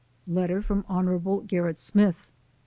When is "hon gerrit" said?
0.87-1.75